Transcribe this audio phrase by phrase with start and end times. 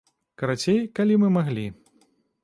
[0.41, 1.67] Карацей, калі мы маглі.